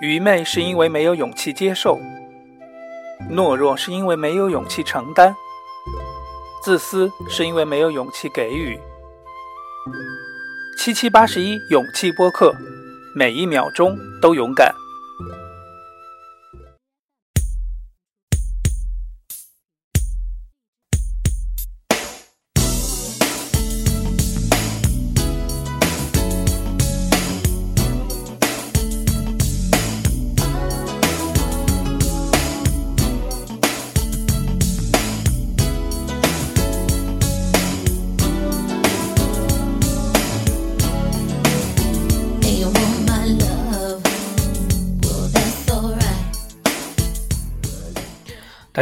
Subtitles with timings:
[0.00, 1.98] 愚昧是因为没有勇气接受，
[3.30, 5.34] 懦弱是因为没有勇气承担，
[6.62, 8.78] 自私是因为没有勇气给予。
[10.78, 12.54] 七七八十一勇气播客，
[13.14, 14.74] 每一秒钟都勇敢。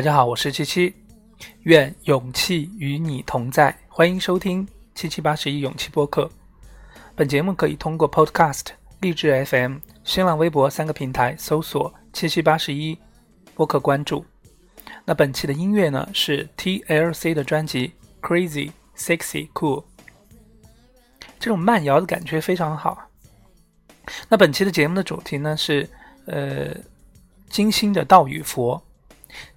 [0.05, 0.95] 大家好，我是七七，
[1.63, 3.75] 愿勇气与你同在。
[3.89, 6.31] 欢迎收听七七八十一勇气播客。
[7.17, 8.67] 本节目可以通过 Podcast、
[9.01, 12.99] 励志 FM、新浪微博三个平台搜索“七七八十一
[13.55, 14.23] 播客”关注。
[15.07, 17.91] 那本期的音乐呢是 TLC 的专辑
[18.29, 19.81] 《Crazy Sexy Cool》，
[21.41, 23.09] 这种慢摇的感觉非常好。
[24.29, 25.89] 那本期的节目的主题呢是
[26.27, 26.77] 呃
[27.49, 28.84] 金星的道与佛。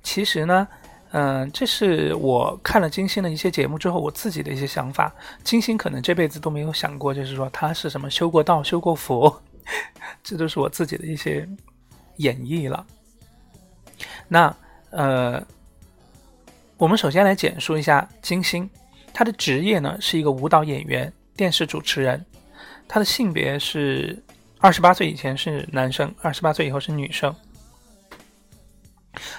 [0.03, 0.67] 其实呢，
[1.11, 5.13] 嗯，这是我看了金星的一些节目之后，我自己的一些想法。
[5.43, 9.41] 金星可能这辈子都没有想过，就是说他是什么修过道、修过佛，
[10.23, 11.47] 这都是我自己的一些
[12.17, 12.85] 演绎了。
[14.27, 14.55] 那
[14.89, 15.41] 呃，
[16.77, 18.69] 我们首先来简述一下金星，
[19.13, 22.23] 他的职业呢是一个舞蹈演员、电视主持人，
[22.87, 24.21] 他的性别是
[24.59, 27.33] 二十八岁以前是男生，二十八岁以后是女生。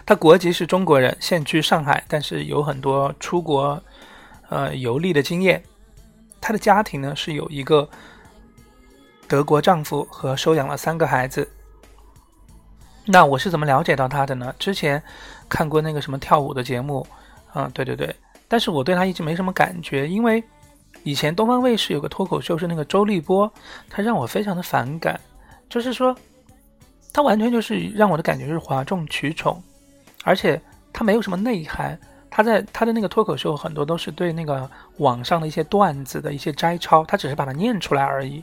[0.09, 3.79] 他国籍是中国人，现居上海，但是有很多出国，
[4.49, 5.63] 呃游历的经验。
[6.41, 7.87] 他的家庭呢是有一个
[9.27, 11.47] 德国丈夫和收养了三个孩子。
[13.05, 14.55] 那我是怎么了解到他的呢？
[14.59, 15.03] 之前
[15.47, 17.07] 看过那个什么跳舞的节目，
[17.53, 18.17] 啊，对对对，
[18.49, 20.43] 但是我对他一直没什么感觉，因为
[21.03, 23.53] 以前东方卫视有个脱口秀是那个周立波，
[23.91, 25.21] 他让我非常的反感，
[25.69, 26.17] 就是说
[27.13, 29.63] 他完全就是让我的感觉是哗众取宠。
[30.25, 30.61] 而且
[30.93, 31.99] 他没有什么内涵，
[32.29, 34.69] 他在他的那个脱口秀很多都是对那个
[34.99, 38.43] 网上的一些段子的一些摘抄，他只是把它念出来而已，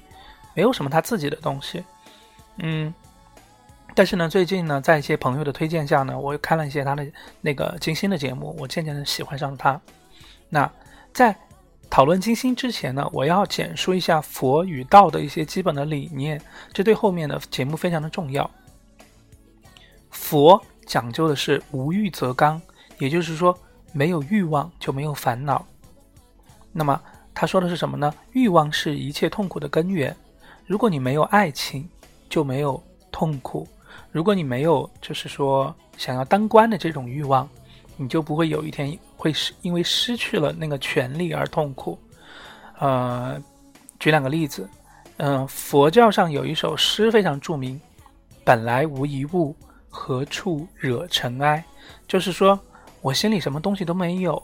[0.54, 1.84] 没有什么他自己的东西。
[2.58, 2.94] 嗯，
[3.94, 7.06] 但是呢，最近呢，在一些朋友的推荐下呢，我又看了一些他的
[7.42, 9.80] 那个金星的节目，我渐渐的喜欢上了他。
[10.50, 10.72] 那
[11.14, 11.36] 在
[11.90, 16.42] 讨论金星之前呢，我要简述一下佛与道的一些基本的理念，
[16.74, 18.50] 这对后面的节目非常的重要。
[20.10, 20.62] 佛。
[20.86, 22.62] 讲究的是无欲则刚，
[23.00, 23.58] 也就是说，
[23.92, 25.66] 没有欲望就没有烦恼。
[26.72, 27.02] 那么
[27.34, 28.14] 他说的是什么呢？
[28.34, 30.16] 欲望是一切痛苦的根源。
[30.66, 31.88] 如果你没有爱情，
[32.30, 32.82] 就没有
[33.12, 33.66] 痛苦；
[34.12, 37.48] 如果你没有，就是说想要当官的这种欲望，
[37.98, 41.98] 你就不会有一天会失因为失去了那个权利而痛苦。
[42.80, 43.42] 呃，
[44.00, 44.70] 举两个例子，
[45.18, 47.80] 嗯，佛教上有一首诗非常著名
[48.44, 49.56] ：“本来无一物。”
[49.96, 51.64] 何处惹尘埃？
[52.06, 52.60] 就是说
[53.02, 54.44] 我心里什么东西都没有，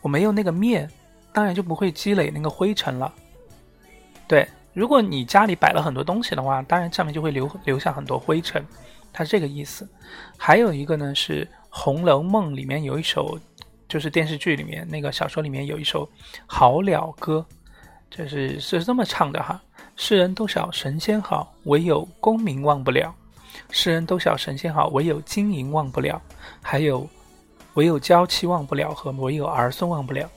[0.00, 0.90] 我没有那个面，
[1.30, 3.12] 当然就不会积累那个灰尘了。
[4.26, 8.64] 对，如果你家里摆了很多东西的话，当然上面就会留留下很多灰尘，
[9.12, 9.86] 它是这个意思。
[10.38, 13.38] 还有一个呢是《红楼梦》里面有一首，
[13.86, 16.06] 就是电视剧里面那个小说里面有一首
[16.46, 17.44] 《好了歌》，
[18.16, 19.60] 就是是这么唱的哈：
[19.96, 23.14] 世人都晓神仙好，唯有功名忘不了。
[23.70, 26.20] 世人都晓神仙好，唯有金银忘不了；
[26.62, 27.08] 还有，
[27.74, 30.28] 唯有娇妻忘不了和唯有儿孙忘不了。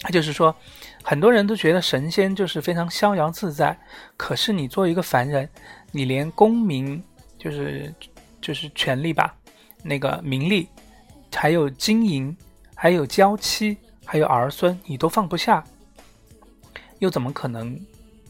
[0.00, 0.54] 他就是说，
[1.02, 3.76] 很多人都觉得神仙就是非常逍遥自在，
[4.16, 5.48] 可是你作为一个凡人，
[5.90, 7.02] 你连功名
[7.38, 7.92] 就是
[8.40, 9.34] 就是权力吧，
[9.82, 10.68] 那个名利，
[11.34, 12.36] 还有金银，
[12.74, 15.64] 还有娇妻，还有儿孙，你都放不下，
[16.98, 17.78] 又怎么可能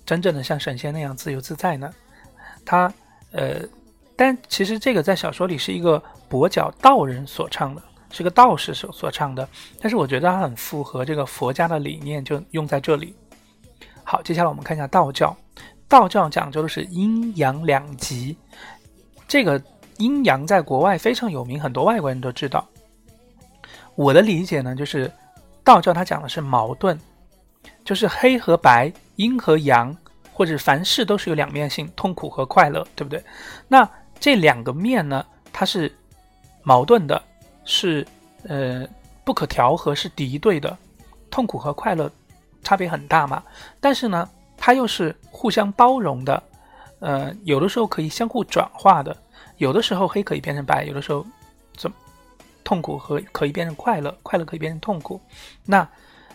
[0.06, 1.92] 真正的像神仙那样自由自在呢？
[2.64, 2.92] 他，
[3.32, 3.60] 呃。
[4.16, 9.46] 但其实这个在小说里是一个跛脚道人所唱的，是个道士所所唱的。
[9.80, 13.14] 但是我觉得它很符合这个佛家的理念，就用在这里。
[14.02, 15.36] 好，接下来我们看一下道教。
[15.88, 18.36] 道教讲究的是阴阳两极，
[19.28, 19.62] 这个
[19.98, 22.66] 阴阳在国外非常有名，很多外国人都知道。
[23.94, 25.08] 我的理解呢，就是
[25.62, 26.98] 道教它讲的是矛盾，
[27.84, 29.96] 就是黑和白，阴和阳，
[30.32, 33.22] 或者凡事都是有两面性，痛苦和快乐，对不对？
[33.68, 35.94] 那这两个面呢，它是
[36.62, 37.22] 矛盾的，
[37.64, 38.06] 是
[38.48, 38.86] 呃
[39.24, 40.76] 不可调和，是敌对的。
[41.30, 42.10] 痛苦和快乐
[42.62, 43.42] 差别很大嘛，
[43.80, 46.42] 但是呢，它又是互相包容的。
[47.00, 49.14] 呃，有的时候可以相互转化的，
[49.58, 51.24] 有的时候黑可以变成白，有的时候
[51.76, 51.92] 怎
[52.64, 55.20] 痛苦和可以变成快乐，快乐可以变成痛苦。
[55.66, 55.86] 那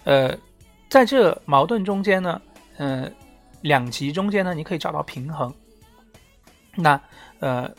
[0.04, 0.38] 呃，
[0.88, 2.40] 在这矛盾中间呢，
[2.78, 3.12] 嗯，
[3.62, 5.52] 两极中间呢，你可以找到平衡。
[6.76, 7.00] 那
[7.40, 7.70] 呃，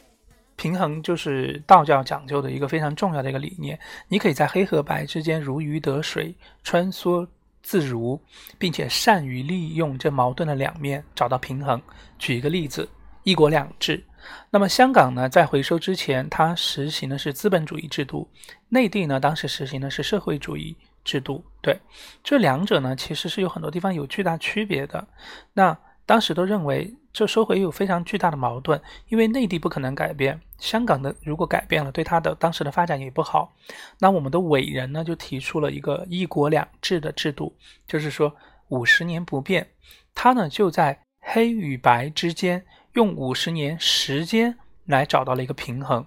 [0.57, 3.79] 平衡就是道教讲究的一个非常重要的一个理念。
[4.09, 7.27] 你可以在黑和白之间如鱼得水，穿梭
[7.63, 8.21] 自如，
[8.59, 11.81] 并且善于利用这矛盾的两面找到平衡。
[12.19, 12.89] 举一个例子，
[13.23, 14.05] 一国两制。
[14.51, 18.29] 那么香港呢，在回收之前，它实行的是资本主义制度；
[18.69, 21.45] 内地呢，当时实行的是社会主义制度。
[21.61, 21.81] 对，
[22.23, 25.09] 这两者呢，其实是有很多地方有巨大区别的。
[25.55, 26.95] 那当时都认为。
[27.13, 33.53] 这收回有非常巨大的矛盾，因为内地不可能改变，香港的如果改变了，对他的当时的发展也不好。
[33.99, 37.55] 那我们的伟人呢，就提出了一个一国两制的制度，
[37.87, 38.35] 就是说
[38.69, 39.69] 五十年不变。
[40.15, 42.65] 他呢就在黑与白之间
[42.95, 44.57] 用五十年时间
[44.87, 46.07] 来找到了一个平衡。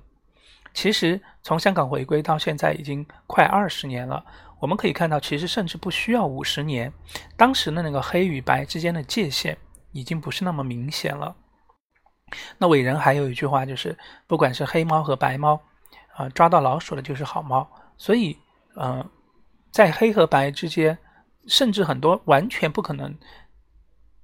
[0.73, 4.25] 其实从香港回归到现在已经快二十年了，
[4.59, 6.91] 我们可以看到，其实甚至不需要五十年，
[7.37, 9.55] 当时的那个黑与白之间的界限。
[9.95, 11.33] 已经不是那么明显了。
[12.57, 13.97] 那伟人还有一句话，就是
[14.27, 15.61] 不管是黑猫和白猫，
[16.15, 17.65] 啊，抓到老鼠的就是好猫。
[17.95, 18.37] 所以，
[18.75, 19.09] 嗯，
[19.71, 20.97] 在黑和白之间，
[21.47, 23.17] 甚至很多完全不可能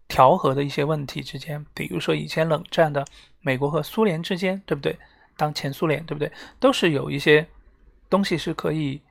[0.09, 3.05] 调和的一些问题之间，比如说以前冷战的
[3.39, 4.99] 美国和苏联之间，对不对？
[5.37, 6.29] 当前苏联，对不对？
[6.59, 7.47] 都是有一些
[8.09, 9.01] 东西是可以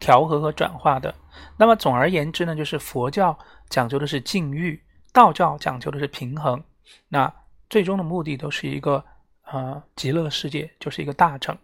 [0.00, 1.14] 调和和转化的。
[1.56, 3.38] 那么总而言之呢，就是佛教
[3.68, 4.82] 讲究的是禁欲。
[5.18, 6.62] 道教讲究的是平衡，
[7.08, 7.34] 那
[7.68, 9.04] 最终的目的都是一个
[9.50, 11.58] 呃极乐世界，就是一个大成。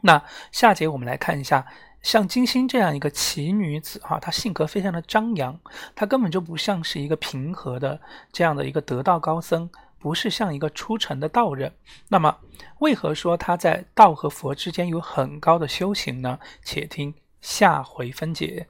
[0.00, 0.22] 那
[0.52, 1.66] 下节我们来看一下，
[2.02, 5.58] 像金星这样一个奇女子哈，她性格非常的张扬，
[5.96, 8.00] 她根本就不像是一个平和的
[8.30, 9.68] 这样的一个得道高僧，
[9.98, 11.74] 不是像一个出尘的道人。
[12.06, 12.38] 那么
[12.78, 16.38] 为何说她在道和佛之间有很高的修行呢？
[16.62, 18.68] 且听下回分解。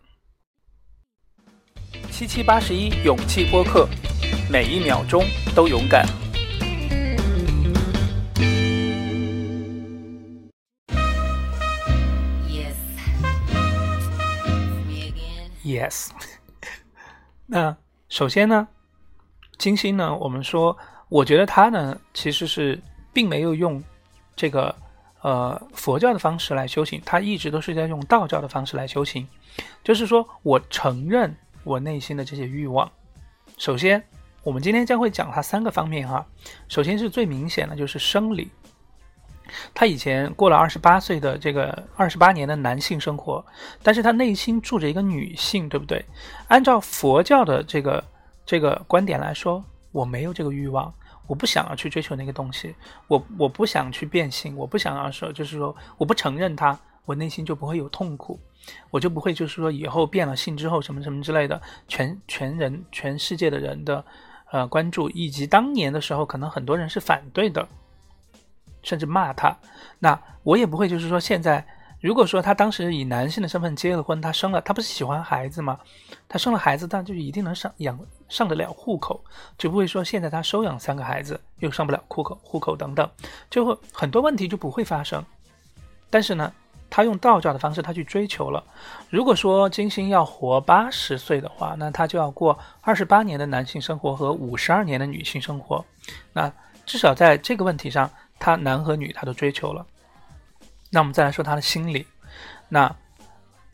[2.10, 3.88] 七七八十一勇气播客，
[4.50, 5.24] 每一秒钟
[5.54, 6.06] 都勇敢。
[15.64, 16.10] Yes，
[17.46, 17.76] 那
[18.08, 18.68] 首先呢，
[19.58, 20.76] 金星呢，我们说，
[21.08, 22.80] 我觉得他呢，其实是
[23.12, 23.82] 并没有用
[24.36, 24.74] 这个
[25.22, 29.26] 呃佛教的方式来修行，他一直都是在用道教的方式来修行，
[29.82, 31.34] 就是说我承认。
[31.64, 32.90] 我内心的这些欲望，
[33.56, 34.02] 首先，
[34.42, 36.26] 我们今天将会讲它三个方面哈。
[36.68, 38.50] 首先是最明显的就是生理，
[39.72, 43.44] 他以前过了二十八岁的这个二十八年的男性生活，
[43.82, 46.04] 但是他内心住着一个女性，对不对？
[46.48, 48.02] 按照佛教的这个
[48.44, 50.92] 这个观点来说，我没有这个欲望，
[51.28, 52.74] 我不想要去追求那个东西，
[53.06, 58.40] 我我不想去变性，我不想要说，就是说我不承认它，我内心就不会有痛苦。
[58.90, 64.04] 我就不会，就是说以后变了性之后什么什么之类的，全全人全世界的人的
[64.50, 67.66] 呃关注，以及当年的时候可能很多人是反对的，
[68.82, 69.56] 甚至骂他。
[69.98, 71.66] 那我也不会，就是说现在
[72.00, 75.78] 如果说他当时以男性的身份结了婚，他生了，他不是喜欢孩子吗？
[76.28, 77.98] 他生了孩子，他就一定能上养
[78.28, 79.22] 上得了户口，
[79.58, 83.08] 就不会说现在他收养三个孩子又上不了户口，户口等等，
[83.50, 85.24] 就会很多问题就不会发生。
[86.10, 86.52] 但是呢？
[86.94, 88.62] 他用道教的方式，他去追求了。
[89.08, 95.82] 如果说金星要活八十岁的话，那他就要过二十八年的男性生活和五十二年的女性生活。
[96.34, 96.52] 那
[96.84, 99.86] 至少在这个问题上，他男和女他都追求了。
[100.90, 102.06] 那我们再来说他的心理，
[102.68, 102.94] 那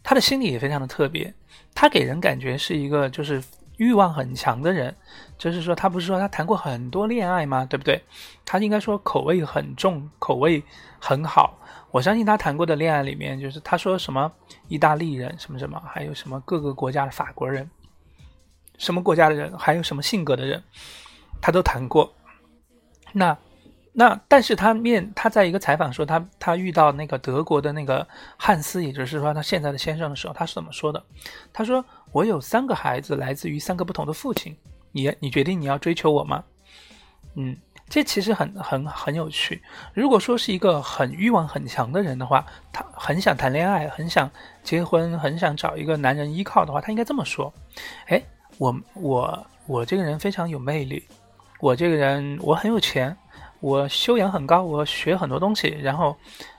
[0.04, 1.34] 他的心理也非常的特别，
[1.74, 3.42] 他给人感觉是一个就是
[3.78, 4.94] 欲望很强的人。
[5.36, 7.64] 就是说，他不是说他谈过很多恋爱吗？
[7.64, 8.00] 对不对？
[8.44, 10.62] 他应该说口味很重，口味
[11.00, 11.58] 很好。
[11.90, 14.30] 我相信他谈过的恋爱里面，就是他说什么
[14.68, 17.68] 意大利人什么什么，还有什么各个国家的法国人，
[18.76, 20.62] 什么国家的人，还有什么性格的人，
[21.40, 22.12] 他都谈过。
[23.12, 23.36] 那
[23.94, 31.02] 那，但是他面他在一个采访说他他遇到那个德国的那个汉斯，也就是说他现在的先生的时候，他是怎么说的？
[31.52, 34.54] 他说：“我有三个孩子，来自于三个不同的父亲。
[34.92, 36.44] 你你决定你要追求我吗？”
[37.34, 37.56] 嗯。
[37.88, 39.62] 这其实很很很有趣。
[39.94, 44.30] 如果说是一个很欲望很强的人的话，他很想谈恋爱，很想
[44.62, 47.52] 结婚，很想找一个男人依靠的话，他应该这么说：
[48.06, 48.22] 哎，
[48.58, 51.02] 我我我这个人非常有魅力，
[51.60, 53.16] 我这个人我很有钱，
[53.60, 56.14] 我修养很高，我学很多东西，然后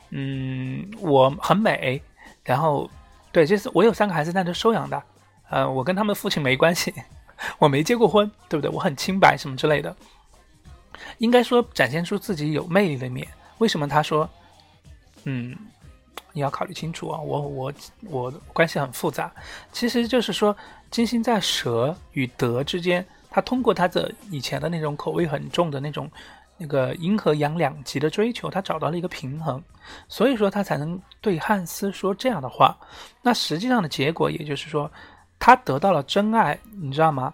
[0.09, 2.01] 嗯，我很美，
[2.43, 2.89] 然后
[3.31, 5.03] 对，这是我有三个孩子，但是收养的，
[5.51, 6.91] 呃，我跟他们父亲没关系，
[7.59, 8.71] 我没结过婚，对不对？
[8.73, 9.95] 我很清白什么之类的。
[11.19, 13.27] 应该说展现出自己有魅力的一面。
[13.57, 14.29] 为什么他说，
[15.23, 15.55] 嗯，
[16.33, 17.73] 你要考虑清楚啊，我我
[18.05, 19.31] 我关系很复杂。
[19.71, 20.55] 其实就是说，
[20.91, 26.09] 金星在蛇与德之间，他通过他的以前的那种口味很重的那种。
[26.61, 29.63] 那个阴和阳两极的追求，他找到了一个平衡，
[30.09, 32.77] 所以说他才能对汉斯说这样的话。
[33.21, 34.91] 那实际上的结果，也就是说，
[35.39, 37.33] 他得到了真爱，你知道吗？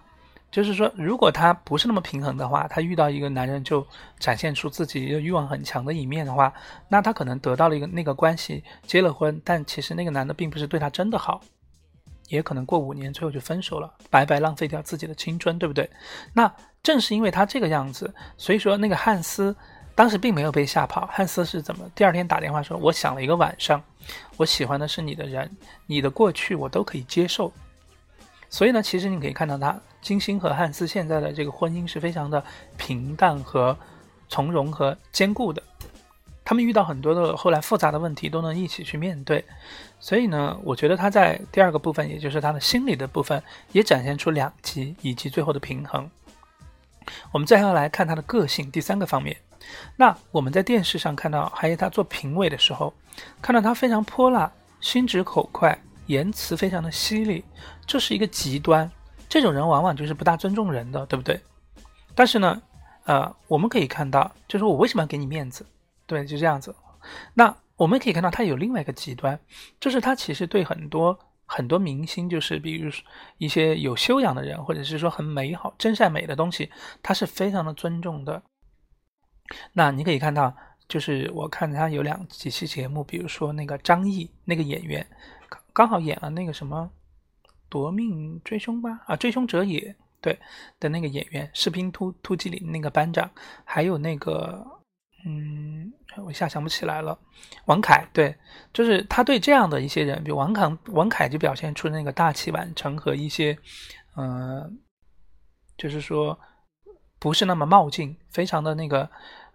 [0.50, 3.86] 就是说，如果他不是那么平衡的话，他遇到一个男人就
[4.18, 6.52] 展现出自己欲望很强的一面的话，
[6.88, 11.40] 那他可能得到了一个那个关系，结了婚，但其实那个男的并不是对他真的好。
[12.28, 15.88] 也可能过五年，最后就分手了，白白浪费掉自己的青春，对不对？
[16.32, 19.54] 那正是因为他这个样子，所以说那个汉斯
[19.94, 21.06] 当时并没有被吓跑。
[21.06, 21.88] 汉斯是怎么？
[21.94, 23.80] 第二天打电话说：“我想了一个晚上，
[24.36, 25.48] 我喜欢的是你的人，
[25.86, 27.52] 你的过去我都可以接受。”
[28.50, 32.42] 所以呢，其实你可以看到，他金星和汉斯现在的这个婚姻是非常的
[32.76, 33.76] 平淡和
[34.28, 35.62] 从容和坚固的。
[36.44, 39.44] 他们遇到很多的后来复杂的问题，都能一起去面对。
[39.98, 46.08] 所以呢，我觉得他在第二个部分，也就是他的心理的部分，也展现出两极以及最后的平衡。
[47.32, 49.36] 我们再要来看他的个性，第三个方面。
[49.96, 52.94] 那我们在电视上看到，还有他做评委的时候，
[53.42, 55.76] 看到他非常泼辣，心直口快，
[56.06, 57.44] 言辞非常的犀利，
[57.84, 58.88] 这是一个极端。
[59.28, 61.40] 这种人往往就是不大尊重人的，对不对？
[62.14, 62.62] 但是呢，
[63.04, 65.66] 呃，我们可以看到，就是我为什么要给你面子？
[66.06, 66.74] 对，就这样子。
[67.34, 69.38] 那我们可以看到，他有另外一个极端，
[69.78, 73.04] 就是他其实对很多很多明星，就是比如说
[73.38, 76.70] 一些有修养的人，或者是说很美好、真善美的东西，
[77.02, 78.42] 他是非常的尊重的。
[79.72, 80.54] 那你可以看到，
[80.88, 85.06] 就是我看他有两几期节目，比如说那个张译那个演员，
[85.72, 86.90] 刚好演了那个什么
[87.68, 89.02] 《夺命追凶》吧？
[89.06, 89.80] 啊，《追凶者也》
[90.20, 90.38] 对
[90.80, 93.30] 的那个演员，《士兵突突击》里那个班长，
[93.64, 94.64] 还有那个。
[95.28, 95.92] 嗯，
[96.24, 97.18] 我一下想不起来了。
[97.64, 98.32] 王凯对，
[98.72, 103.58] 就是他对这样的一些人，比如王凯，王凯就表现出那个大器晚成和一些，
[104.16, 104.78] 嗯，
[105.76, 106.38] 就是说
[107.18, 109.10] 不是那么冒进，非常的那个，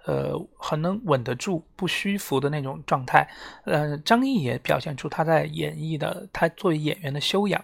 [0.05, 3.25] 呃，很能稳得住，不虚浮的那种状态。
[3.63, 7.63] 呃，张译也表现出他在演绎的，他作为演员的修养。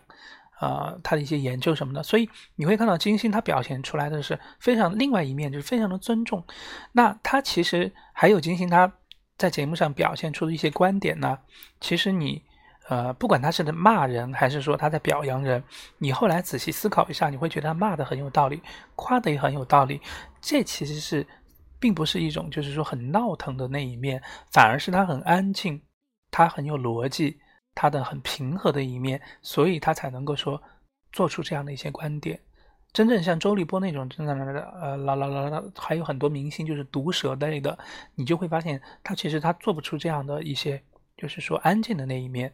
[0.59, 6.43] 呃，他的一些研究什么的，所以你会看到金星他表现出来的是非常另外一面，就是非常的尊重。
[6.91, 8.91] 那他其实还有金星他
[9.37, 11.37] 在节目上表现出的一些观点呢，
[11.79, 12.41] 其实你
[12.89, 15.63] 呃，不管他是在骂人还是说他在表扬人，
[15.99, 18.61] 你后来仔细思考一下，你会觉得他骂的很有道理，
[18.95, 20.01] 夸的也很有道理。
[20.41, 21.27] 这其实是
[21.79, 24.19] 并不是一种就是说很闹腾的那一面，
[24.51, 25.79] 反而是他很安静，
[26.31, 27.37] 他很有逻辑。
[27.79, 30.59] 他的很平和的一面，所以他才能够说
[31.11, 32.39] 做出这样的一些观点。
[32.91, 34.33] 真正像周立波那种，真的
[34.81, 37.77] 呃啦啦啦啦，还有很多明星就是毒舌类的，
[38.15, 40.81] 你就会发现他其实他做不出这样的一些，
[41.15, 42.51] 就是说安静的那一面。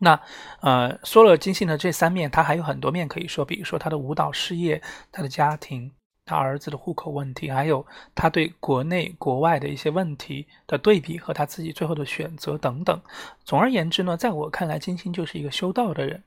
[0.00, 0.20] 那
[0.60, 5.90] 呃说了金星的这三面，他还有很多面可以说，比如说他的舞蹈事业，他的家庭。
[6.28, 13.00] 他儿子的户口问题，还有他对国内国外的一些问题的对比和他自己最后的选择等等。
[13.44, 16.22] 总而言之呢，在我看来，金星就是一个修道的人，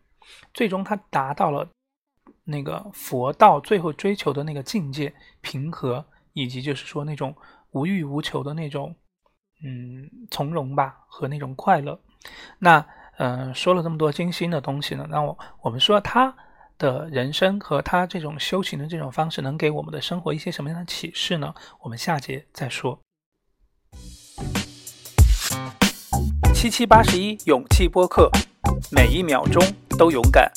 [0.53, 1.69] 最终他达到了
[2.43, 6.03] 那个佛道最后追求的那个境界——平和，
[6.33, 7.35] 以及就是说那种
[7.71, 8.95] 无欲无求的那种
[9.63, 11.99] 嗯从容吧和那种快乐。
[12.57, 12.83] 那
[13.17, 16.35] 嗯，说了这么多金星的东西呢，那我我们说他。
[16.81, 21.53] 的人生和他这种修行的这种方式，能给我们的生活一些什么样的启示呢？
[21.81, 22.99] 我们下节再说。
[26.55, 28.31] 七七八十一勇气播客，
[28.91, 30.51] 每一秒钟都勇敢。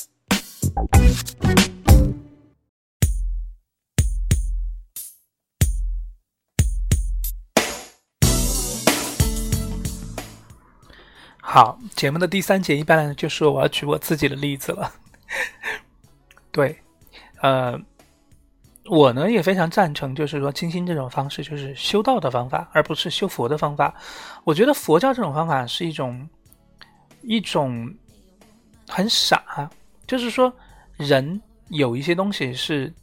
[11.39, 14.91] 好，节目的第三节一般来说就是我要举我自己的例子了。
[16.55, 16.73] 对，
[17.41, 17.77] 呃，
[18.85, 23.93] 我呢也非常赞成，就是说金星这种方式，就是修道的方法，而不是修佛的方法。
[24.45, 26.29] 我觉得佛教这种方法是一种
[27.23, 27.93] 一种
[28.87, 29.69] 很傻，
[30.07, 30.53] 就是说
[30.95, 32.93] 人有一些东西是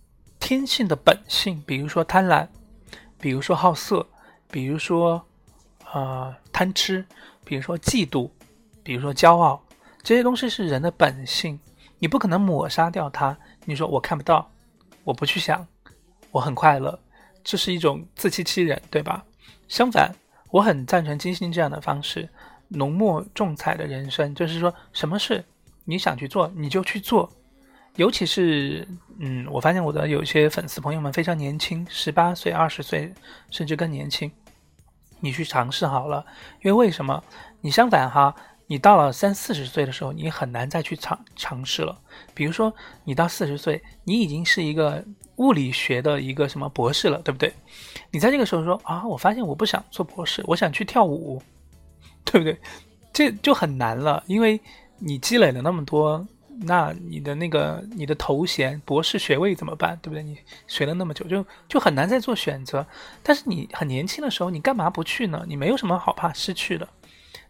[0.40, 2.48] 天性的本性，比如说贪婪，
[3.20, 4.08] 比如说好色，
[4.50, 5.22] 比如说
[5.92, 7.04] 呃贪吃，
[7.44, 8.30] 比如说嫉妒，
[8.82, 9.62] 比如说骄傲，
[10.02, 11.60] 这些东西是人的本性。
[12.02, 13.38] 你不可能抹杀掉它。
[13.64, 14.50] 你说我看不到，
[15.04, 15.64] 我不去想，
[16.32, 16.98] 我很快乐，
[17.44, 19.24] 这是一种自欺欺人，对吧？
[19.68, 20.12] 相反，
[20.50, 22.28] 我很赞成金星这样的方式，
[22.66, 25.44] 浓墨重彩的人生，就是说什么事
[25.84, 27.30] 你想去做你就去做，
[27.94, 28.84] 尤其是
[29.20, 33.14] 嗯，我发现我的有些粉丝朋友们非常年轻，十八岁、二十岁，
[33.48, 34.28] 甚至更年轻。
[35.20, 36.26] 你去尝试好了，
[36.62, 37.22] 因为为什么？
[37.60, 38.34] 你相反哈，
[38.72, 41.94] 你到了三四十岁的时候，你很难再去尝尝试了。
[42.32, 42.72] 比如说，
[43.04, 45.04] 你到四十岁，你已经是一个
[45.36, 47.52] 物理学的一个什么博士了，对不对？
[48.10, 51.42] 你在这个时候说啊，我发现我不想做博士，我想去跳舞，
[52.24, 52.58] 对不对？
[53.12, 54.58] 这就很难了，因为
[54.96, 56.26] 你积累了那么多。
[56.64, 59.98] 那你的那个你的头衔博士学位怎么办？
[60.00, 60.22] 对不对？
[60.22, 62.86] 你学了那么久，就就很难再做选择。
[63.22, 65.44] 但是你很年轻的时候，你干嘛不去呢？
[65.46, 66.88] 你没有什么好怕失去的。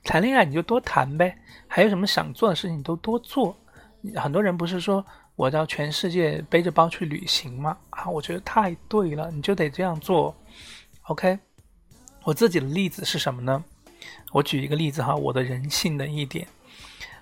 [0.05, 3.57] 谈恋爱你就多谈呗，还有什么想做的事情都多做。
[4.17, 5.05] 很多人不是说
[5.37, 7.77] 我要全世界背着包去旅行吗？
[7.91, 10.35] 啊，我觉得太对了，你就得这样做。
[11.05, 11.39] OK，
[12.25, 13.65] 我自己的例子是什么呢？
[14.33, 16.47] 我举一个例子哈，我的人性的一点。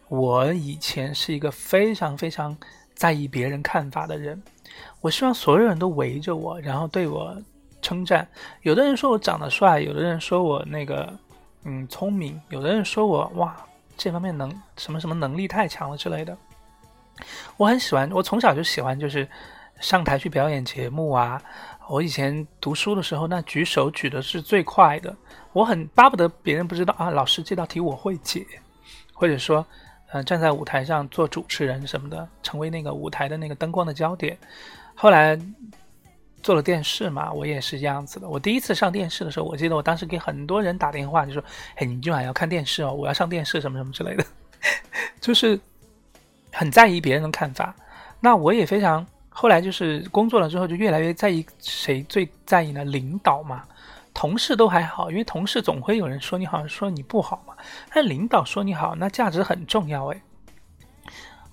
[0.09, 2.57] 我以前是一个非常非常
[2.95, 4.43] 在意别人看法的人，
[5.01, 7.37] 我希望所有人都围着我，然后对我
[7.81, 8.27] 称赞。
[8.63, 11.17] 有的人说我长得帅，有的人说我那个
[11.64, 13.57] 嗯聪明，有的人说我哇
[13.97, 16.37] 这方面能什么什么能力太强了之类的。
[17.57, 19.29] 我很喜欢，我从小就喜欢就是
[19.79, 21.40] 上台去表演节目啊。
[21.88, 25.14] 我以前读书的时候，那举手举的是最快的，
[25.52, 28.47] 我很巴不得别人不知道啊，老师这道题我会解，
[29.12, 29.67] 或者说。
[30.12, 34.37] 嗯，站在舞台上做主持人什么的，成为那个舞台的那个灯光的焦点。
[34.97, 35.38] 后来
[36.42, 38.28] 做了电视嘛，我也是这样子的。
[38.28, 41.42] 我第一次上电视的时候，我记得我当时给很多人打电话，就说
[41.76, 44.25] ：“哎，你今晚要看电视哦，我要上电视什么什么之类的。
[45.20, 45.59] ”就是
[46.52, 47.75] 很在意别人的看法。
[48.20, 52.85] 那我也非常后来就是工作了之后，就越来越在意谁最在意呢？
[52.85, 53.64] 领导嘛。
[54.12, 57.54] 同事都还好，因为同事总会有人说你好，说你不好嘛。
[57.94, 60.20] 但领导说你好，那价值很重要诶。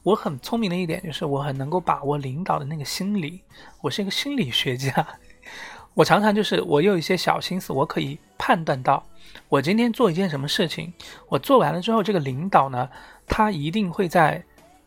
[0.07, 3.41] 我很聪明的一点就是我很能够把握领导的那个心理，
[3.81, 5.05] 我是一个心理学家。
[5.93, 9.05] 我常常就是我有一些小心思，我可以判断到，
[9.49, 10.93] 我今天做一件什么事情，
[11.27, 12.89] 我做完了之后，这个领导呢，
[13.25, 14.41] 他一定会在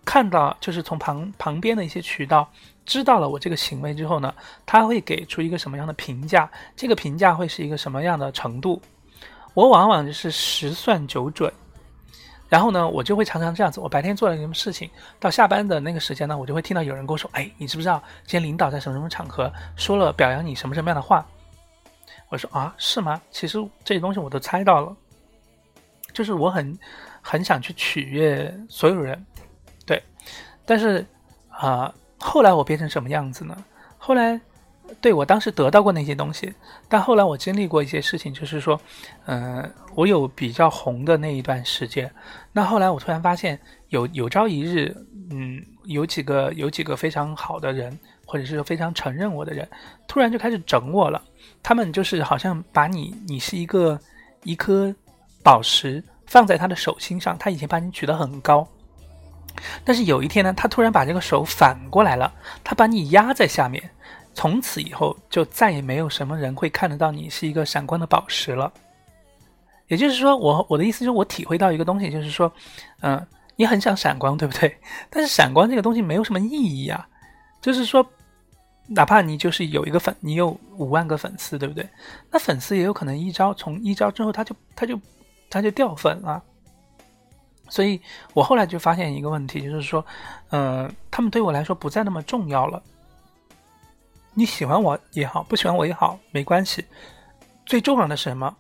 [0.07, 2.51] 看到，就是从旁旁边的一些渠道。
[2.87, 6.51] 知道了我这个行为之后呢，他会给出一个什么样的评价？
[6.75, 8.81] 这个评价会是一个什么样的程度？
[9.53, 11.53] 我往往就是十算九准，
[12.51, 13.81] 然后呢，我就会常常这样子。
[13.81, 21.25] 我白天做了什么事情，到下班的那个时间呢，我就会听到有人跟我说：“哎，你知不知道今天领导在什么什么场合说了表扬你什么什么样的话？”
[22.29, 23.19] 我说：“啊，是吗？
[23.31, 24.95] 其实这些东西我都猜到了，
[26.13, 26.79] 就是我很
[27.23, 29.25] 很想去取悦所有人，
[29.87, 30.03] 对，
[30.67, 31.07] 但是
[31.49, 31.91] 啊。”
[32.23, 33.57] 后来我变成什么样子呢？
[33.97, 34.39] 后来，
[35.01, 36.53] 对我当时得到过那些东西，
[36.89, 38.81] 但后来我经历过一些事情，就是说，
[39.27, 42.11] 嗯，我有比较红的那一段时间。
[42.53, 44.95] 那后来我突然发现，有有朝一日，
[45.31, 49.69] 嗯，有几个有几个非常好的人，或者是非常承认我的人，
[50.07, 51.23] 突然就开始整我了。
[51.63, 53.99] 他们就是好像把你，你是一个
[54.45, 54.95] 一颗
[55.43, 58.67] 宝石放在他的手心上，他以前把你举得很高。
[59.85, 63.91] 但是有一天呢，他突然把这个手反过来了，他把你压在下面，
[64.41, 68.73] 从此以后就再也没有什么人会看得到你是一个闪光的宝石了。
[69.87, 72.51] 也就是说，我我的意思就是我体会到一个东西，就是说，
[73.03, 73.23] 嗯，
[73.57, 74.75] 你很想闪光，对不对？
[75.11, 77.07] 但是闪光这个东西没有什么意义啊。
[77.61, 78.03] 就是说，
[78.87, 81.87] 哪怕你就是有一个粉，你有五万个粉丝，对不对？
[82.31, 84.99] 那粉丝也有可能一招从一招之后他就他就
[85.51, 86.43] 他就掉粉了。
[87.69, 88.01] 所以
[88.33, 90.03] 我后来就发现一个问题，就是说，
[90.49, 92.83] 嗯，他们对我来说不再那么重要了。
[94.35, 96.85] 你喜欢我也好，不喜欢我也好，没关系。
[97.67, 98.57] 最重要的是什么？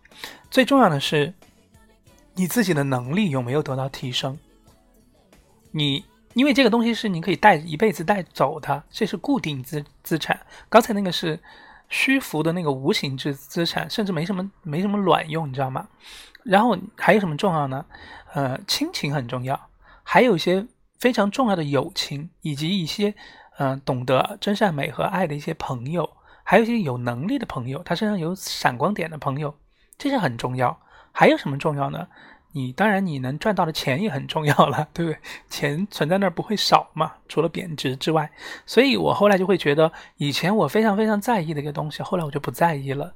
[0.51, 1.33] 最重要的是
[2.35, 4.39] 你自己的能力有没有得到提升？
[5.71, 6.05] 你
[6.35, 10.39] 因为这个东西是你可以带一辈子带走的，这是固定资资产。
[10.69, 11.39] 刚才那个是
[11.89, 15.89] 虚浮的那个无形之资产，甚至没什么没什么卵用，你知道吗？
[16.45, 17.85] 然后还有什么重要呢？
[18.33, 19.61] 呃，亲情很重要，
[20.03, 20.67] 还有一些
[20.99, 23.15] 非常重要的友情，以及一些
[23.63, 26.09] 嗯懂得真善美和爱的一些朋友，
[26.43, 29.55] 还有一些有能力的朋友，他身上有闪光点的朋友，
[29.99, 30.81] 这些很重要。
[31.13, 32.09] 还有什么重要呢？
[32.53, 35.21] 你当然你能赚到的钱也很重要了，对不对？
[35.51, 38.31] 钱存在那儿不会少嘛，除了贬值之外。
[38.65, 43.13] 所以我后来就会觉得，以前我非常非常在意的一个东西，后来我就不在意了。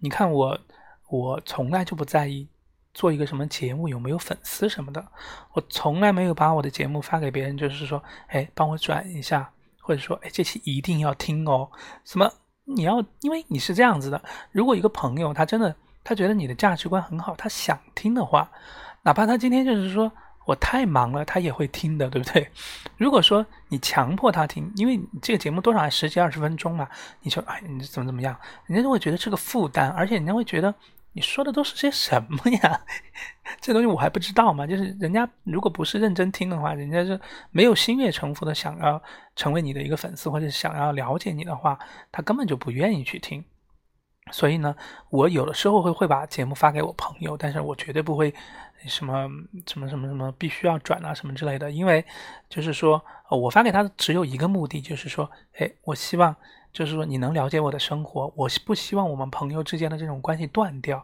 [0.00, 0.60] 你看我，
[1.08, 2.46] 我从来就不在意。
[2.92, 5.04] 做一个什么节目有没有粉丝什么的，
[5.52, 9.50] 我从来没有把我的节目发给别人，就是说，哎，帮我转一下，
[9.86, 11.70] 或者说，哎，这期一定要听哦。
[12.04, 12.28] 什么？
[12.64, 14.20] 你要，因为你是这样子的，
[14.50, 15.72] 如果一个朋友他真的
[16.02, 18.50] 他觉得你的价值观很好，他想听的话，
[19.02, 20.10] 哪怕他今天就是说
[20.46, 22.50] 我太忙了，他也会听的，对不对？
[22.96, 26.88] 如果说你强迫他听，因为这个节目多少十几二十分钟嘛，
[27.22, 30.74] 你说哎，你怎么怎么样，人家就会觉得是个负担，而且人家会觉得
[31.16, 32.78] 你说的都是些什么呀？
[33.58, 34.66] 这东西我还不知道嘛。
[34.66, 37.18] 就是人家如果不是认真听的话，人家是
[37.50, 39.02] 没有心悦诚服的想要
[39.34, 41.78] 成为你的一个粉丝，或者想要了解你的话，
[42.12, 43.42] 他根本就不愿意去听。
[44.30, 44.76] 所以呢，
[45.08, 48.34] 我有的时候会会把节目发给我朋友，但是我绝对不会
[48.86, 49.26] 什么
[49.66, 52.04] 什么什么什么必须要转啊什么之类的，因为
[52.50, 56.36] 就是说我发给他只有一个目的，就是说，哎，我希望
[56.76, 61.02] 就是说你能了解我的生活，我不希望我们朋友之间的这种关系断掉。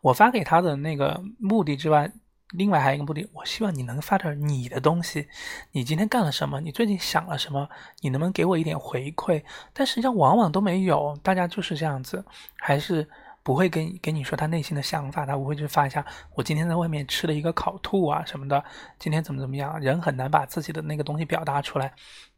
[0.00, 2.10] 我发给他的那个目的之外。
[2.52, 5.28] 另外还有一个目的，我希望你能发点你的东西，
[5.70, 6.60] 你今天干了什么？
[6.60, 7.68] 你最近想了什么？
[8.00, 9.40] 你能不能给我一点回馈？
[9.72, 12.24] 但实际上往往都没有，大家就是这样子，
[12.56, 13.08] 还是
[13.42, 18.62] 不会跟跟你说他内心的想法，他不会去发一下我今天在外面吃了一个烤兔啊什么的，
[18.98, 19.80] 今天怎么怎么样？
[19.80, 21.92] 人很难把自己的那个东西表达出来。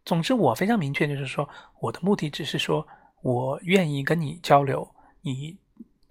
[0.04, 1.48] 总之，我非常明确，就是说
[1.80, 2.86] 我的目的只是说
[3.22, 4.88] 我愿意跟你交流，
[5.20, 5.58] 你。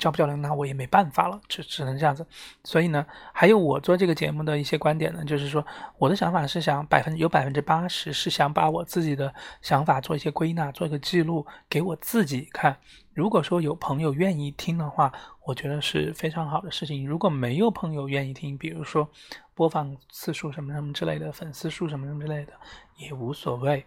[0.01, 2.25] 交不交流，那我也没办法了，只只能这样子。
[2.63, 5.63] 所以呢，还有我做这个节目的一些观点呢，就是说，
[5.99, 12.75] 我的想法是想百分有百分之八十是想把我自己的想法做一些归纳，做一个记录给我自己看。
[13.13, 15.11] 如果说有朋友愿意听的话，
[15.45, 17.07] 我觉得是非常好的事情。
[17.07, 19.07] 如果没有朋友愿意听，比如说
[19.53, 22.53] 播放次数什么什么之类的，粉丝数什么什么之类的，
[22.97, 23.85] 也无所谓。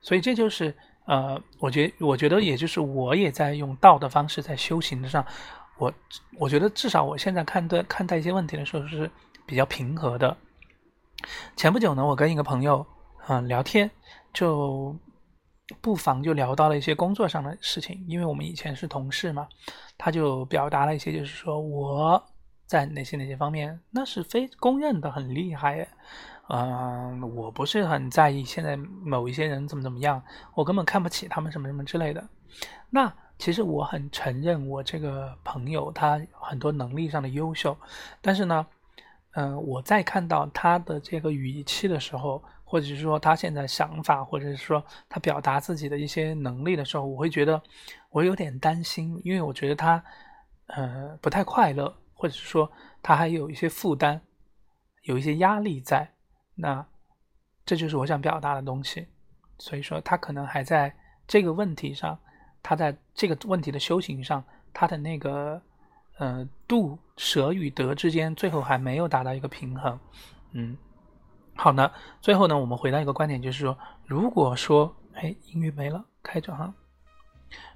[0.00, 0.74] 所以这就是。
[1.06, 5.22] 呃，我觉我觉得也就是我也在用道的方式在修行的上，
[5.76, 5.92] 我
[6.38, 9.10] 我觉得至少我现在看待看待一些问题的时候是
[9.44, 10.34] 比较平和的。
[11.56, 12.86] 前不久呢，我跟一个朋友
[13.28, 13.90] 嗯聊天，
[14.32, 14.96] 就
[15.80, 19.48] 不妨就聊到了一些工作上的事情，因为我们以前是同事嘛，
[19.98, 22.22] 他就表达了一些就是说我
[22.66, 25.88] 在哪些哪些方面那是非公认的很厉害。
[26.48, 30.22] 嗯，我不是很在意现在某一些人怎么怎么样，
[30.54, 32.22] 我根本看不起他们什么什么之类的。
[32.90, 37.74] 那其实我很承认我这个朋友他很多能力上的优秀，
[38.20, 38.66] 但是呢，
[39.32, 47.62] 嗯，我在看到他的这个语气的时候，或者是说他现在想法，或者是说他表达自己的一些能力的时候，我会觉得
[48.10, 50.04] 我有点担心，因为我觉得他
[50.66, 52.68] 呃不太快乐，或者是说
[53.00, 54.20] 他还有一些负担，
[55.02, 56.10] 有一些压力在。
[56.56, 56.84] 那
[57.64, 59.06] 这就是我想表达的东西，
[59.60, 60.92] 所以说他可能还在
[61.28, 62.18] 这个问题上，
[62.60, 65.62] 他在这个问题的修行上，他的那个
[66.18, 69.96] 呃度舍与得之间，最后还没有达到一个平衡。
[70.50, 70.76] 嗯，
[71.54, 71.90] 好呢，
[72.20, 76.72] 最后呢，我们回到一个观点，就是说，如果说，哎，音乐没了，开着哈。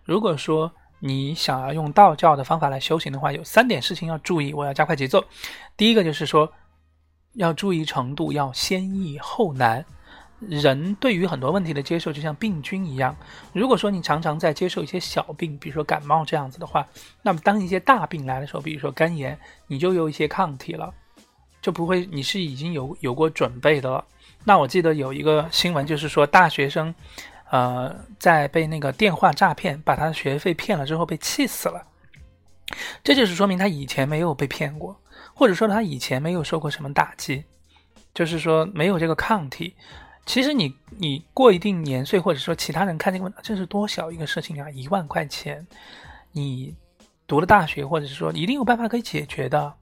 [0.04, 5.24] 如果说你想要用道教的方法来修行的话，有三点事情要注意，我要加快节奏。
[5.76, 6.52] 第一个就是说。
[7.34, 9.84] 要注意程度，要先易后难。
[10.40, 13.14] 人对于很多问题的接受，就像病菌一样。
[13.52, 16.84] 如果说你常常在接受一些小病，比如说感冒这样子的话，
[17.22, 19.38] 那么当一些大病来的时候，比如说肝炎，
[19.68, 20.92] 你就有一些抗体了，
[21.60, 24.04] 就不会，你是已经有有过准备的了。
[24.44, 26.94] 那我记得有一个新闻，就是说大学生，
[27.50, 31.86] 呃，在被那个电话诈骗，把他的学费骗了之后，被气死了。
[33.02, 34.98] 这就是说明他以前没有被骗过。
[35.34, 37.44] 或者说他以前没有受过什么打击，
[38.12, 39.72] 就是说没有这个抗体。
[40.26, 44.68] 其实你你过一定年岁，或者说其他人看这个问题，这是多小一个事情啊！
[44.70, 45.64] 一万块钱，
[46.32, 46.74] 你
[47.28, 49.72] 读了大学，或者是说一定有办法可以解决的。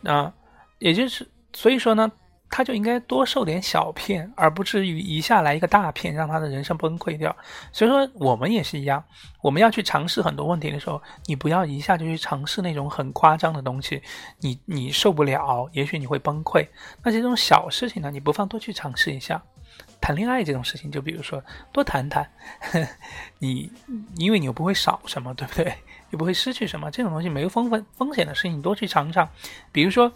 [0.00, 0.32] 那
[0.82, 2.10] 也就是所以说呢。
[2.54, 7.34] 他就应该多受点小骗，而不至于一下来一个大骗，让他的人生崩溃掉。
[7.72, 9.02] 所以说，我们也是一样，
[9.40, 14.02] 我们要去尝试很多问题的时候，你不要一下就去尝试那种很夸张的东西，
[14.40, 16.68] 你你受不了，也许你会崩溃。
[17.02, 19.42] 那这种小事情呢，你不妨多去尝试一下。
[19.98, 21.42] 谈恋爱这种事情，就比如说
[21.72, 22.30] 多谈谈，
[23.38, 23.72] 你
[24.18, 25.72] 因为你又不会少什么，对不对？
[26.12, 29.26] 又不会失去什么，这种东西没有风风风险的事情，你多去尝尝。
[29.72, 30.12] 比如说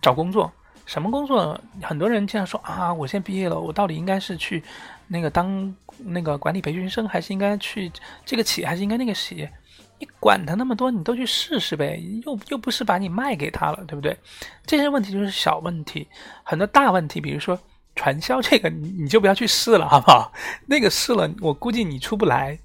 [0.00, 0.50] 找工作。
[0.86, 1.60] 什么工作？
[1.82, 4.62] 很多人经常说啊，我现在毕业了，我到底应该是去
[5.06, 7.92] 那个当那个管理培训生，还是应该去
[8.24, 9.52] 这个企业，还是应该那个企业？
[9.98, 14.16] 你管他那么多，你都去试试呗，又又不是把你卖给他了，对不对？
[14.64, 16.08] 这些问题就是小问题，
[16.42, 17.58] 很多大问题，比如说
[17.94, 20.32] 传销这个，你你就不要去试了，好不好？
[20.64, 22.58] 那个试了，我估计你出不来。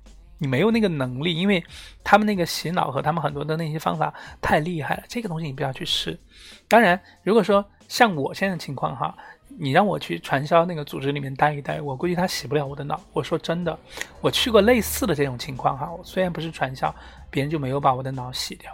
[0.44, 1.64] 你没有那个能力，因为
[2.04, 5.04] 他们那个洗脑和他们很多的那些方法太厉害了。
[5.08, 6.20] 这个东西你不要去试。
[6.68, 9.16] 当然，如果说像我现在情况哈，
[9.58, 13.00] 你让我去传销那个组织里面待一待，我估计他洗不了我的脑。
[13.14, 13.80] 我说真的，
[14.20, 16.94] 我去过类似的这种情况哈，虽然不是传销，
[17.30, 18.70] 别人就没有把我的脑洗掉。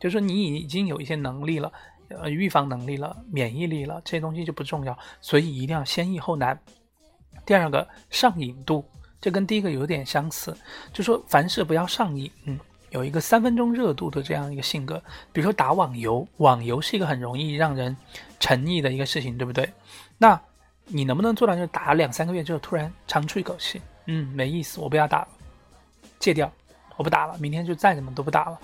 [0.00, 1.72] 就是说你已经有一些能力了，
[2.08, 4.98] 呃预防能力了、免疫力了，这些东西就不重要。
[5.20, 6.58] 所以一定要先易后难。
[7.46, 8.84] 第二个上瘾度，
[9.22, 10.54] 这跟第一个有点相似，
[10.92, 12.58] 就说凡事不要上瘾，嗯，
[12.90, 15.00] 有一个三分钟热度的这样一个性格。
[15.32, 17.96] 比如说打网游，网游是一个很容易让人
[18.40, 19.72] 沉溺的一个事情，对不对？
[20.18, 20.38] 那
[20.86, 25.28] 你能不能做到，就是打两三个月之后突然长出一口气，嗯，没意思，我不要打了，
[26.18, 26.52] 戒掉，
[26.96, 28.58] 我不打了，明天就再怎么都不打了。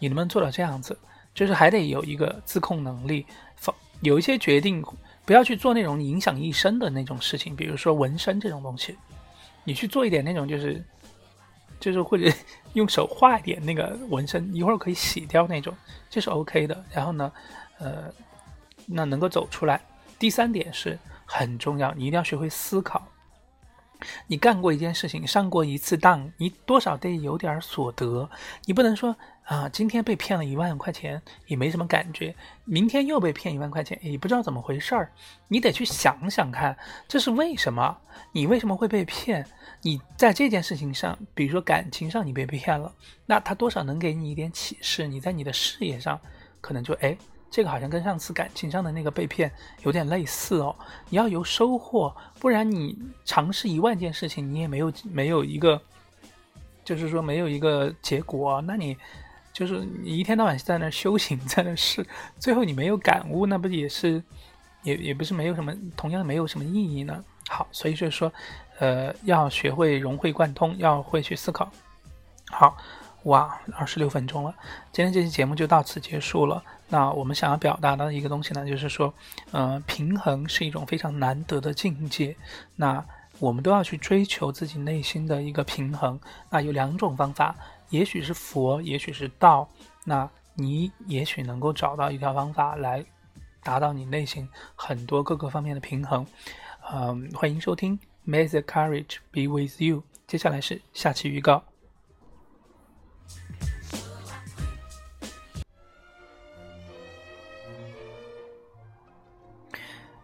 [0.00, 0.98] 你能不能做到这样子？
[1.32, 4.84] 就是还得有一个自控能力，放有一些决定。
[5.24, 8.98] 不要去做那种影响一生的那种事情，比如说纹身这种东西，
[9.64, 10.82] 你去做一点那种就是，
[11.78, 12.30] 就是或者
[12.74, 15.74] 用手画一点那个纹身，一会儿可以洗掉那种，
[16.10, 16.84] 这是 OK 的。
[16.90, 17.32] 然后呢，
[17.78, 18.12] 呃，
[18.86, 19.80] 那能够走出来。
[20.18, 23.06] 第三点是很重要，你一定要学会思考。
[24.26, 28.28] 你干过一件事情，上过一次当，你多少得有点所得。
[28.64, 35.12] 你不能说啊，今天被骗了一万块钱也没什么感觉，明天又被骗一万块钱也不知道怎么回事儿。
[35.48, 36.76] 你得去想想看，
[37.08, 37.98] 这是为什么？
[38.32, 39.44] 你为什么会被骗？
[39.82, 42.92] 你在这件事情上，比如说感情上你被骗了，
[43.26, 45.06] 那他多少能给你一点启示。
[45.06, 46.20] 你在你的事业上，
[46.60, 47.16] 可能就哎。
[47.54, 49.52] 这个好像跟上次感情上的那个被骗
[49.82, 50.74] 有点类似哦。
[51.10, 55.78] 你要有收获，不然你尝试一万件事情，你也没有没有一个，
[56.82, 58.62] 就是说没有一个结果。
[58.62, 58.96] 那你
[59.52, 62.06] 就是你一天到晚在那修行， 在那试，
[62.38, 64.22] 最后你没有感悟，那不也是
[64.82, 67.24] 也也不是没有什么，同样没有什么意义呢？
[67.48, 68.32] 好，所以就是说，
[68.78, 71.70] 呃，要学会融会贯通，要会去思考。
[72.50, 72.76] 好。
[73.26, 74.52] 哇，二十六分钟了，
[74.90, 76.60] 今天这期节目就到此结束了。
[76.88, 79.14] 那我们想要表达的一个东西呢，就是说，
[79.52, 82.34] 呃，平衡是一种非常难得的境界。
[82.74, 83.04] 那
[83.38, 86.18] 我们都要去追求自己内心的一个平衡。
[86.50, 87.54] 那有两种方法，
[87.92, 89.68] 也许是佛，也许是道。
[90.02, 93.04] 那你也许能够找到一条方法来
[93.62, 96.26] 达到你内心很多各个方面的平衡。
[96.90, 100.02] 嗯，欢迎收听，May the courage be with you。
[100.26, 101.62] 接下来是下期预告。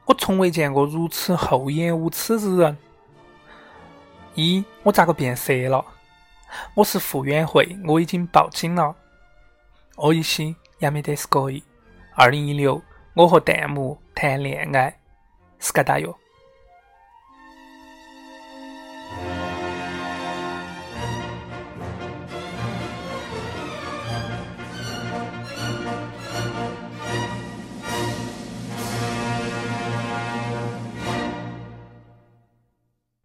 [0.07, 2.79] 我从未见过如此厚颜无耻之人。
[4.37, 5.85] 咦，我咋个变色了？
[6.75, 8.95] 我是傅园慧，我已经报警了。
[9.97, 11.63] 我一西亚美德斯可以。
[12.15, 12.81] 二零一六，
[13.15, 14.99] 我和弹幕谈恋爱，
[15.59, 16.17] 斯卡达哟。